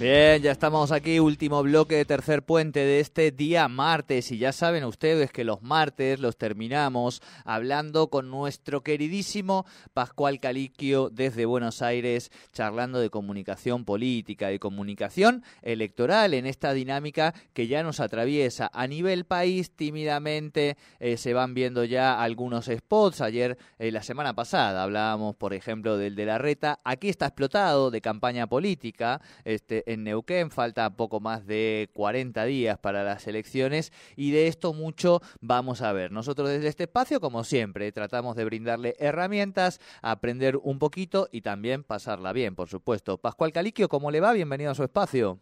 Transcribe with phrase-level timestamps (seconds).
[0.00, 4.32] Bien, ya estamos aquí, último bloque de tercer puente de este día martes.
[4.32, 11.08] Y ya saben ustedes que los martes los terminamos hablando con nuestro queridísimo Pascual Caliquio
[11.10, 17.82] desde Buenos Aires, charlando de comunicación política, de comunicación electoral en esta dinámica que ya
[17.84, 19.76] nos atraviesa a nivel país.
[19.76, 25.54] Tímidamente, eh, se van viendo ya algunos spots, ayer, eh, la semana pasada hablábamos por
[25.54, 30.96] ejemplo del de la reta, aquí está explotado de campaña política, este en Neuquén, falta
[30.96, 36.12] poco más de 40 días para las elecciones y de esto mucho vamos a ver.
[36.12, 41.84] Nosotros desde este espacio, como siempre, tratamos de brindarle herramientas, aprender un poquito y también
[41.84, 43.18] pasarla bien, por supuesto.
[43.18, 44.32] Pascual Caliquio, ¿cómo le va?
[44.32, 45.38] Bienvenido a su espacio.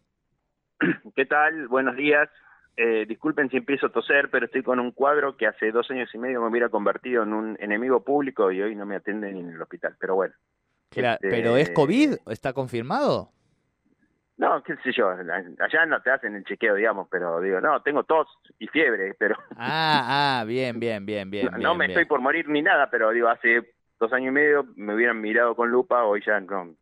[1.16, 1.68] ¿Qué tal?
[1.68, 2.28] Buenos días.
[2.76, 6.08] Eh, disculpen si empiezo a toser, pero estoy con un cuadro que hace dos años
[6.14, 9.50] y medio me hubiera convertido en un enemigo público y hoy no me atienden en
[9.50, 9.96] el hospital.
[9.98, 10.34] Pero bueno.
[10.88, 11.28] Claro, este...
[11.28, 12.14] ¿Pero es COVID?
[12.28, 13.32] ¿Está confirmado?
[14.40, 18.04] No, qué sé yo, allá no te hacen el chequeo, digamos, pero digo, no, tengo
[18.04, 18.26] tos
[18.58, 19.36] y fiebre, pero...
[19.58, 21.50] Ah, ah, bien, bien, bien, bien.
[21.52, 21.90] No, no me bien.
[21.90, 25.54] estoy por morir ni nada, pero digo, hace dos años y medio me hubieran mirado
[25.54, 26.74] con lupa, hoy ya no,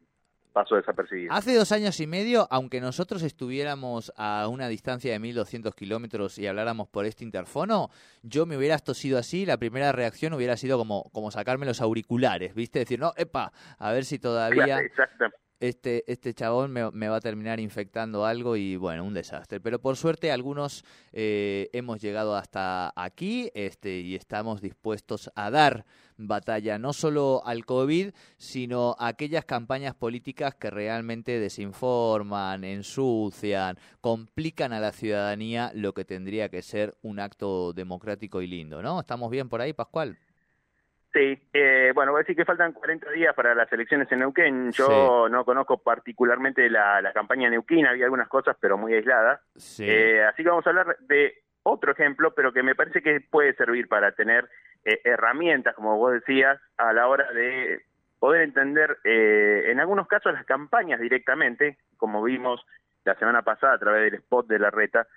[0.52, 1.32] paso desapercibido.
[1.32, 6.46] Hace dos años y medio, aunque nosotros estuviéramos a una distancia de 1200 kilómetros y
[6.46, 7.88] habláramos por este interfono,
[8.22, 12.54] yo me hubiera tosido así, la primera reacción hubiera sido como, como sacarme los auriculares,
[12.54, 12.78] ¿viste?
[12.78, 14.64] Decir, no, epa, a ver si todavía...
[14.64, 15.24] Claro, exacto
[15.60, 19.60] este, este chabón me, va a terminar infectando algo y bueno, un desastre.
[19.60, 25.84] Pero por suerte algunos eh, hemos llegado hasta aquí este, y estamos dispuestos a dar
[26.16, 34.72] batalla no solo al COVID, sino a aquellas campañas políticas que realmente desinforman, ensucian, complican
[34.72, 39.00] a la ciudadanía lo que tendría que ser un acto democrático y lindo, ¿no?
[39.00, 40.18] ¿Estamos bien por ahí, Pascual?
[41.18, 44.70] Sí, eh, bueno, voy a decir que faltan 40 días para las elecciones en Neuquén.
[44.70, 45.32] Yo sí.
[45.32, 49.40] no conozco particularmente la, la campaña neuquina, había algunas cosas, pero muy aisladas.
[49.56, 49.84] Sí.
[49.84, 53.52] Eh, así que vamos a hablar de otro ejemplo, pero que me parece que puede
[53.54, 54.48] servir para tener
[54.84, 57.82] eh, herramientas, como vos decías, a la hora de
[58.20, 62.64] poder entender, eh, en algunos casos, las campañas directamente, como vimos
[63.04, 65.08] la semana pasada a través del spot de la reta,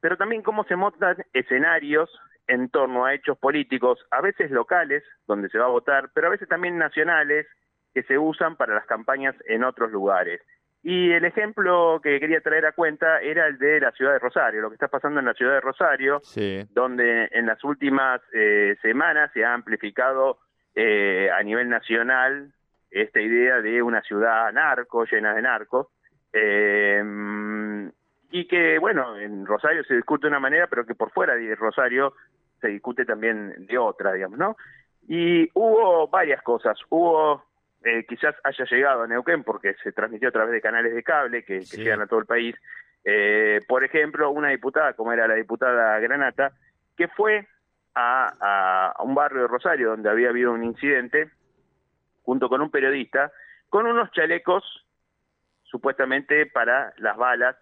[0.00, 2.08] pero también cómo se montan escenarios
[2.48, 6.30] en torno a hechos políticos, a veces locales, donde se va a votar, pero a
[6.30, 7.46] veces también nacionales,
[7.94, 10.40] que se usan para las campañas en otros lugares.
[10.82, 14.62] Y el ejemplo que quería traer a cuenta era el de la ciudad de Rosario,
[14.62, 16.64] lo que está pasando en la ciudad de Rosario, sí.
[16.70, 20.38] donde en las últimas eh, semanas se ha amplificado
[20.74, 22.52] eh, a nivel nacional
[22.90, 25.88] esta idea de una ciudad narco, llena de narcos,
[26.32, 27.02] eh,
[28.30, 31.54] y que, bueno, en Rosario se discute de una manera, pero que por fuera de
[31.54, 32.14] Rosario
[32.60, 34.56] se discute también de otra, digamos, ¿no?
[35.06, 36.78] Y hubo varias cosas.
[36.90, 37.44] Hubo,
[37.84, 41.44] eh, quizás haya llegado a Neuquén porque se transmitió a través de canales de cable
[41.44, 42.54] que, llegan a todo el país.
[43.04, 46.52] Eh, por ejemplo, una diputada, como era la diputada Granata,
[46.96, 47.46] que fue
[47.94, 51.30] a, a un barrio de Rosario donde había habido un incidente,
[52.22, 53.32] junto con un periodista,
[53.70, 54.64] con unos chalecos
[55.62, 57.56] supuestamente para las balas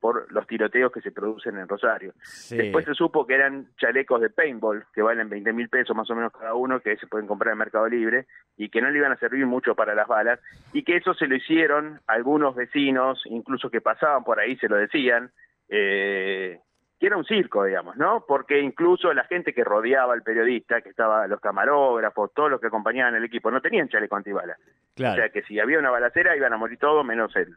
[0.00, 2.12] por los tiroteos que se producen en Rosario.
[2.22, 2.56] Sí.
[2.56, 6.14] Después se supo que eran chalecos de paintball, que valen 20 mil pesos más o
[6.14, 8.26] menos cada uno, que se pueden comprar en Mercado Libre,
[8.56, 10.40] y que no le iban a servir mucho para las balas,
[10.72, 14.76] y que eso se lo hicieron algunos vecinos, incluso que pasaban por ahí, se lo
[14.76, 15.30] decían,
[15.68, 16.60] eh,
[16.98, 18.24] que era un circo, digamos, ¿no?
[18.26, 22.68] Porque incluso la gente que rodeaba al periodista, que estaba los camarógrafos, todos los que
[22.68, 24.58] acompañaban el equipo, no tenían chaleco antibalas.
[24.94, 25.14] Claro.
[25.14, 27.54] O sea que si había una balacera iban a morir todos menos el,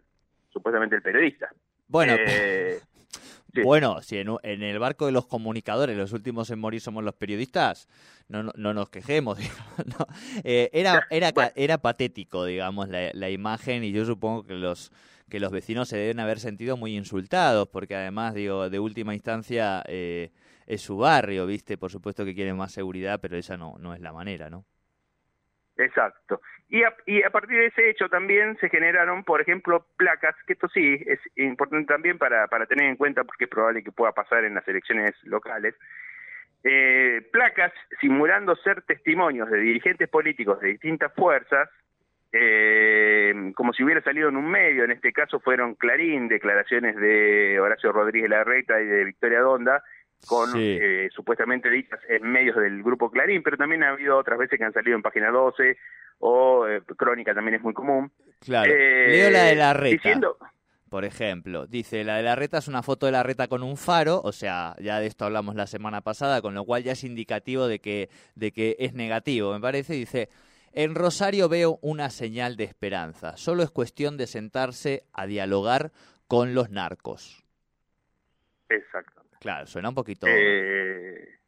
[0.50, 1.50] supuestamente el periodista.
[1.90, 2.80] Bueno, eh,
[3.54, 3.62] sí.
[3.64, 7.16] bueno, si en, en, el barco de los comunicadores los últimos en morir somos los
[7.16, 7.90] periodistas,
[8.30, 9.38] no, no, no nos quejemos.
[9.86, 10.08] no.
[10.46, 11.52] eh, era, era, bueno.
[11.56, 14.92] era patético, digamos, la, la, imagen y yo supongo que los
[15.30, 19.84] que los vecinos se deben haber sentido muy insultados porque además, digo, de última instancia...
[19.88, 20.32] Eh,
[20.70, 21.80] es su barrio, ¿viste?
[21.80, 24.66] Por supuesto que quieren más seguridad, pero esa no, no es la manera, ¿no?
[25.80, 26.42] Exacto.
[26.68, 30.54] Y a, y a partir de ese hecho también se generaron, por ejemplo, placas, que
[30.54, 34.12] esto sí es importante también para, para tener en cuenta porque es probable que pueda
[34.12, 35.74] pasar en las elecciones locales,
[36.66, 37.72] eh, placas
[38.02, 41.70] simulando ser testimonios de dirigentes políticos de distintas fuerzas,
[42.34, 47.58] eh, como si hubiera salido en un medio, en este caso fueron Clarín, declaraciones de
[47.60, 49.82] Horacio Rodríguez Larreta y de Victoria Donda,
[50.28, 54.58] con eh, supuestamente dichas en medios del grupo Clarín, pero también ha habido otras veces
[54.58, 55.78] que han salido en página 12
[56.20, 58.12] o eh, Crónica también es muy común.
[58.40, 58.72] Claro.
[58.72, 60.22] Eh, Leo la de la reta.
[60.90, 63.78] Por ejemplo, dice, la de la reta es una foto de la reta con un
[63.78, 67.04] faro, o sea, ya de esto hablamos la semana pasada, con lo cual ya es
[67.04, 69.94] indicativo de que, de que es negativo, me parece.
[69.94, 70.30] Dice,
[70.72, 75.92] en Rosario veo una señal de esperanza, solo es cuestión de sentarse a dialogar
[76.28, 77.44] con los narcos.
[78.70, 79.19] Exacto.
[79.40, 80.28] Claro, suena un poquito.
[80.30, 81.40] Eh,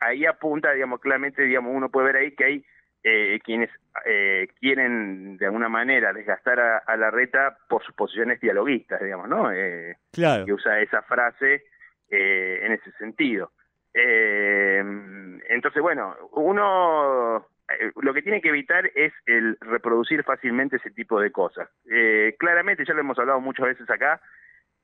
[0.00, 2.64] ahí apunta, digamos, claramente, digamos, uno puede ver ahí que hay
[3.02, 3.70] eh, quienes
[4.04, 9.52] eh, quieren de alguna manera desgastar a, la reta por sus posiciones dialoguistas, digamos, ¿no?
[9.52, 10.44] Eh, claro.
[10.44, 11.64] Que usa esa frase
[12.10, 13.52] eh, en ese sentido.
[13.94, 17.46] entonces, bueno, uno
[18.02, 21.68] lo que tiene que evitar es el reproducir fácilmente ese tipo de cosas.
[22.38, 24.20] claramente, ya lo hemos hablado muchas veces acá,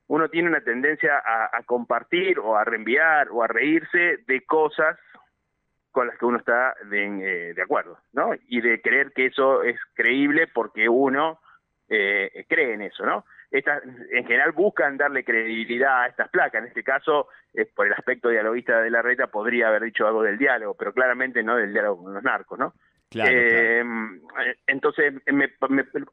[0.07, 4.97] uno tiene una tendencia a, compartir o a reenviar o a reírse de cosas
[5.91, 8.31] con las que uno está de, eh, acuerdo, ¿no?
[8.47, 11.39] Y de creer que eso es creíble porque uno
[11.89, 13.25] eh, cree en eso, ¿no?
[13.49, 16.61] En general buscan darle credibilidad a estas placas.
[16.61, 20.21] En este caso, eh, por el aspecto dialoguista de la reta, podría haber dicho algo
[20.21, 22.73] del diálogo, pero claramente no del diálogo con los narcos, ¿no?
[23.09, 23.31] Claro,
[24.67, 25.13] Entonces,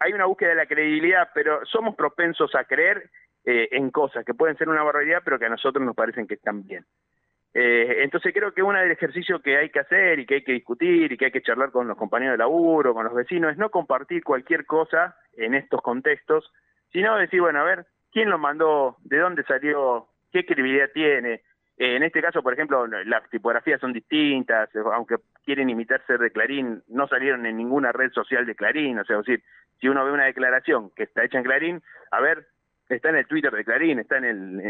[0.01, 3.11] hay una búsqueda de la credibilidad, pero somos propensos a creer
[3.45, 6.35] eh, en cosas que pueden ser una barbaridad, pero que a nosotros nos parecen que
[6.35, 6.85] están bien.
[7.53, 10.53] Eh, entonces creo que uno del ejercicio que hay que hacer y que hay que
[10.53, 13.59] discutir y que hay que charlar con los compañeros de laburo, con los vecinos, es
[13.59, 16.53] no compartir cualquier cosa en estos contextos,
[16.93, 18.97] sino decir, bueno, a ver, ¿quién lo mandó?
[19.05, 20.09] ¿De dónde salió?
[20.33, 21.43] ¿Qué credibilidad tiene?
[21.77, 26.83] Eh, en este caso, por ejemplo, las tipografías son distintas, aunque quieren imitarse de Clarín,
[26.89, 29.43] no salieron en ninguna red social de Clarín, o sea, decir,
[29.81, 31.83] si uno ve una declaración que está hecha en Clarín,
[32.13, 32.47] a ver,
[32.89, 34.61] está en el Twitter de Clarín, está en el,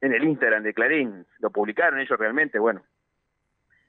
[0.00, 2.82] en, el Instagram de Clarín, lo publicaron ellos realmente, bueno.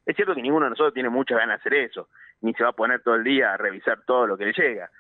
[0.06, 2.10] Es cierto que ninguno de nosotros tiene muchas ganas de hacer eso,
[2.42, 4.92] ni se va a poner todo el día a revisar todo lo que le llega.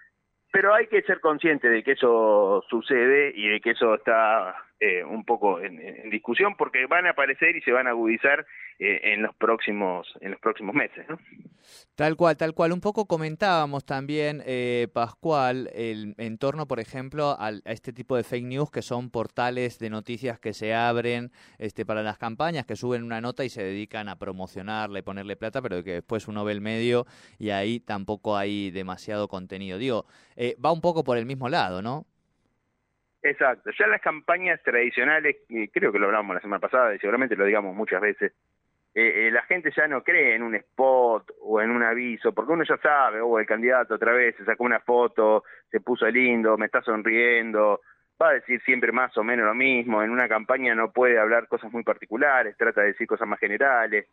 [0.51, 5.01] Pero hay que ser consciente de que eso sucede y de que eso está eh,
[5.01, 8.45] un poco en, discusión porque van a aparecer y se van a agudizar
[8.79, 11.17] eh, en los próximos en los próximos meses ¿no?
[11.95, 12.73] tal cual tal cual.
[12.73, 18.25] Un poco comentábamos también eh, Pascual el, en torno por ejemplo a este tipo de
[18.25, 22.75] fake news que son portales de noticias que se abren este para las campañas que
[22.75, 26.51] suben una nota y se dedican a promocionarle ponerle plata pero que después uno ve
[26.51, 27.05] el medio
[27.39, 29.77] y ahí tampoco hay demasiado contenido.
[29.77, 30.07] Digo
[30.63, 32.05] va un poco por el mismo lado no
[33.25, 35.37] Exacto, ya las campañas tradicionales,
[35.71, 38.33] creo que lo hablamos la semana pasada y seguramente lo digamos muchas veces,
[38.93, 42.51] eh, eh, la gente ya no cree en un spot o en un aviso, porque
[42.51, 46.05] uno ya sabe, o oh, el candidato otra vez se sacó una foto, se puso
[46.09, 47.79] lindo, me está sonriendo,
[48.21, 51.47] va a decir siempre más o menos lo mismo, en una campaña no puede hablar
[51.47, 54.05] cosas muy particulares, trata de decir cosas más generales,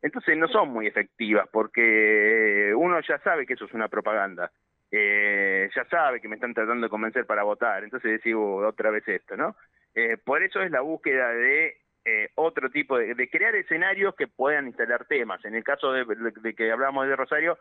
[0.00, 4.50] entonces no son muy efectivas porque uno ya sabe que eso es una propaganda
[4.90, 9.06] eh, ya sabe que me están tratando de convencer para votar, entonces decimos otra vez
[9.08, 9.56] esto, ¿no?
[9.94, 14.26] Eh, por eso es la búsqueda de eh, otro tipo de, de, crear escenarios que
[14.26, 15.42] puedan instalar temas.
[15.44, 17.58] En el caso de, que hablamos de Rosario,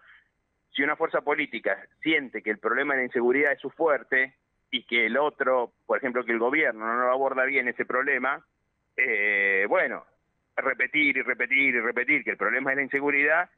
[0.76, 4.36] si una fuerza política siente que el problema de la inseguridad es su fuerte
[4.70, 8.44] y que el otro, por ejemplo, que el gobierno no aborda bien ese problema,
[8.98, 10.06] eh, bueno,
[10.58, 13.50] repetir y repetir y repetir que el problema es la inseguridad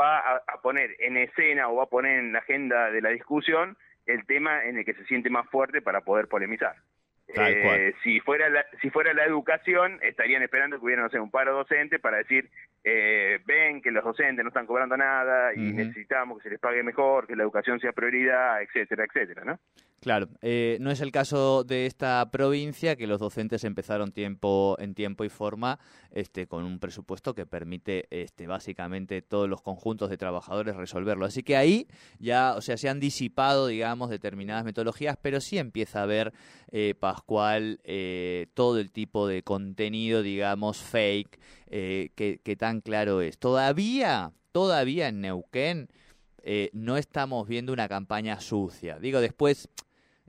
[0.00, 3.76] va a, poner en escena o va a poner en la agenda de la discusión
[4.06, 6.76] el tema en el que se siente más fuerte para poder polemizar.
[7.32, 11.30] Eh, si fuera la, si fuera la educación estarían esperando que hubiera no sé un
[11.30, 12.50] paro docente para decir
[12.82, 16.82] eh, ven que los docentes no están cobrando nada y necesitamos que se les pague
[16.82, 19.60] mejor que la educación sea prioridad etcétera etcétera no
[20.00, 24.94] Claro, eh, no es el caso de esta provincia que los docentes empezaron tiempo en
[24.94, 25.78] tiempo y forma
[26.10, 31.26] este, con un presupuesto que permite este, básicamente todos los conjuntos de trabajadores resolverlo.
[31.26, 31.86] Así que ahí
[32.18, 36.32] ya, o sea, se han disipado, digamos, determinadas metodologías, pero sí empieza a haber,
[36.72, 41.38] eh, Pascual, eh, todo el tipo de contenido, digamos, fake,
[41.68, 43.38] que, que tan claro es.
[43.38, 45.88] Todavía, todavía en Neuquén
[46.72, 48.98] no estamos viendo una campaña sucia.
[48.98, 49.68] Digo, después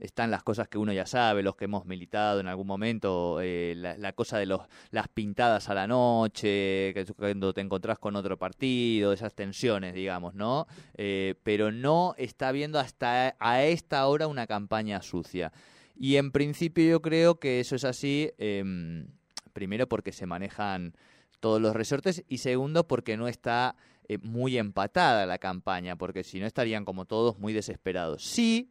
[0.02, 3.74] están las cosas que uno ya sabe, los que hemos militado en algún momento, eh,
[3.76, 8.36] la, cosa de los, las pintadas a la noche, que cuando te encontrás con otro
[8.36, 10.66] partido, esas tensiones, digamos, ¿no?
[10.94, 15.52] Eh, pero no está habiendo hasta a esta hora una campaña sucia.
[15.96, 19.06] Y en principio yo creo que eso es así, em,
[19.52, 20.96] primero porque se manejan
[21.38, 23.76] todos los resortes y segundo porque no está
[24.08, 28.24] eh, muy empatada la campaña, porque si no estarían como todos muy desesperados.
[28.24, 28.68] Sí,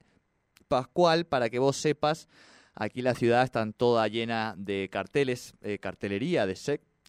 [0.72, 2.30] Pascual, para que vos sepas,
[2.76, 6.56] aquí la ciudad está toda llena de carteles, eh, cartelería de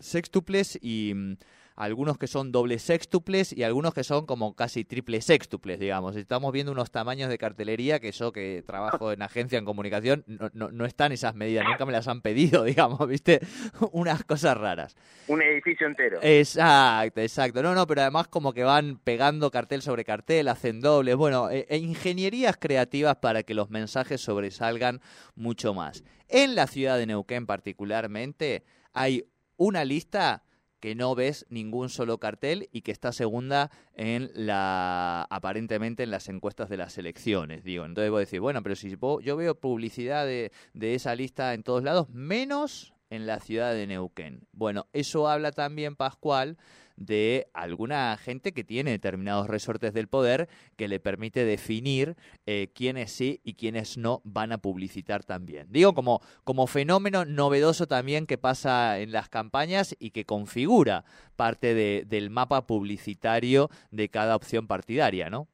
[0.00, 1.36] sextuples y mm,
[1.76, 6.16] algunos que son doble sextuples y algunos que son como casi triple sextuples, digamos.
[6.16, 10.50] Estamos viendo unos tamaños de cartelería que yo que trabajo en agencia en comunicación no,
[10.52, 13.40] no, no están esas medidas, nunca me las han pedido, digamos, ¿viste?
[13.92, 14.96] Unas cosas raras.
[15.28, 16.18] Un edificio entero.
[16.22, 17.62] Exacto, exacto.
[17.62, 21.66] No, no, pero además como que van pegando cartel sobre cartel, hacen dobles, bueno, e,
[21.68, 25.00] e ingenierías creativas para que los mensajes sobresalgan
[25.34, 26.04] mucho más.
[26.28, 29.26] En la ciudad de Neuquén particularmente hay
[29.56, 30.42] una lista
[30.82, 36.28] que no ves ningún solo cartel y que está segunda en la aparentemente en las
[36.28, 37.84] encuestas de las elecciones, digo.
[37.84, 41.62] Entonces voy a decir, bueno, pero si yo veo publicidad de, de esa lista en
[41.62, 44.48] todos lados, menos en la ciudad de Neuquén.
[44.50, 46.58] Bueno, eso habla también, Pascual,
[47.04, 52.16] de alguna gente que tiene determinados resortes del poder que le permite definir
[52.46, 55.66] eh, quiénes sí y quiénes no van a publicitar también.
[55.70, 61.04] Digo, como, como fenómeno novedoso también que pasa en las campañas y que configura
[61.36, 65.48] parte de, del mapa publicitario de cada opción partidaria, ¿no?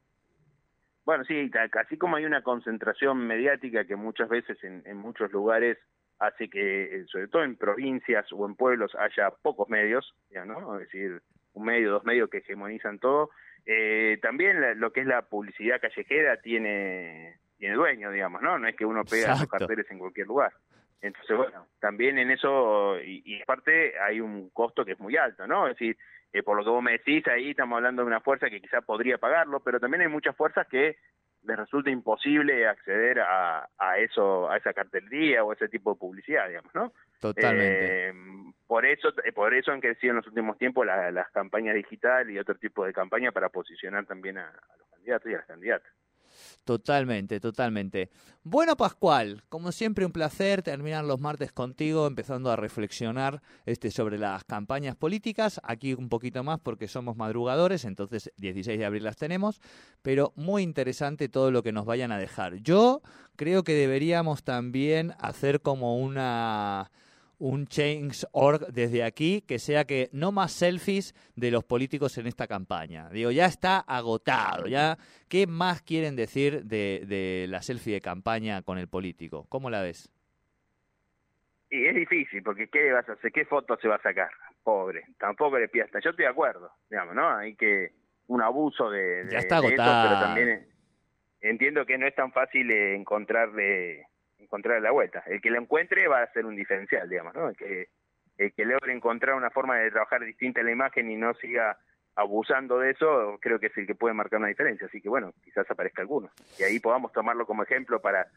[1.05, 5.79] Bueno, sí, así como hay una concentración mediática que muchas veces en, en muchos lugares
[6.19, 10.13] hace que, eh, sobre todo en provincias o en pueblos, haya pocos medios,
[10.45, 10.75] ¿no?
[10.75, 11.21] Es decir,
[11.53, 13.29] un medio, dos medios que hegemonizan todo.
[13.65, 18.57] Eh, también lo que es la publicidad callejera tiene, tiene dueño, digamos, ¿no?
[18.57, 20.53] No es que uno pega los carteles en cualquier lugar.
[21.01, 25.47] Entonces, bueno, también en eso, y, y aparte hay un costo que es muy alto,
[25.47, 25.67] ¿no?
[25.67, 25.97] Es decir,
[26.33, 28.81] eh, por lo que vos me decís, ahí estamos hablando de una fuerza que quizá
[28.81, 30.97] podría pagarlo, pero también hay muchas fuerzas que
[31.43, 35.99] les resulta imposible acceder a, a eso, a esa cartelería o a ese tipo de
[35.99, 36.93] publicidad, digamos, ¿no?
[37.19, 38.09] Totalmente.
[38.09, 38.13] Eh,
[38.67, 42.39] por eso, eh, por eso han crecido en los últimos tiempos las campañas digitales y
[42.39, 45.91] otro tipo de campañas para posicionar también a, a los candidatos y a las candidatas.
[46.63, 48.09] Totalmente, totalmente.
[48.43, 54.17] Bueno, Pascual, como siempre un placer terminar los martes contigo, empezando a reflexionar este, sobre
[54.17, 55.59] las campañas políticas.
[55.63, 59.61] Aquí un poquito más porque somos madrugadores, entonces 16 de abril las tenemos,
[60.01, 62.55] pero muy interesante todo lo que nos vayan a dejar.
[62.57, 63.01] Yo
[63.35, 66.91] creo que deberíamos también hacer como una
[67.39, 72.47] un change.org desde aquí que sea que no más selfies de los políticos en esta
[72.47, 73.09] campaña.
[73.09, 78.61] Digo, ya está agotado, ya ¿qué más quieren decir de, de la selfie de campaña
[78.61, 79.45] con el político?
[79.49, 80.11] ¿Cómo la ves?
[81.71, 83.31] Y es difícil, porque ¿qué vas a hacer?
[83.31, 84.31] ¿Qué foto se va a sacar?
[84.63, 85.99] Pobre, tampoco le piasta.
[85.99, 87.29] Yo estoy de acuerdo, digamos, ¿no?
[87.29, 87.91] Hay que
[88.27, 90.09] un abuso de, ya está agotado.
[90.09, 90.67] pero también
[91.41, 94.07] entiendo que no es tan fácil encontrarle
[94.49, 95.23] encontrar la vuelta.
[95.27, 97.49] El que lo encuentre va a ser un diferencial, digamos, ¿no?
[97.49, 97.89] El que,
[98.37, 101.77] el que logre encontrar una forma de trabajar distinta en la imagen y no siga
[102.15, 104.87] abusando de eso, creo que es el que puede marcar una diferencia.
[104.87, 106.31] Así que bueno, quizás aparezca alguno.
[106.57, 108.27] Y ahí podamos tomarlo como ejemplo para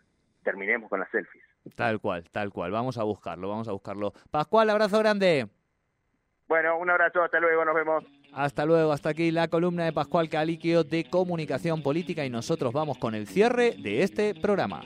[0.45, 1.45] terminemos con las selfies.
[1.75, 2.71] Tal cual, tal cual.
[2.71, 4.13] Vamos a buscarlo, vamos a buscarlo.
[4.31, 5.49] Pascual, abrazo grande.
[6.47, 8.05] Bueno, un abrazo, hasta luego, nos vemos.
[8.35, 12.99] Hasta luego, hasta aquí la columna de Pascual Caliquio de Comunicación Política y nosotros vamos
[12.99, 14.83] con el cierre de este programa.